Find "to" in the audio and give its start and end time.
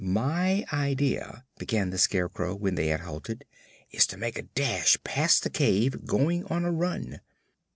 4.07-4.17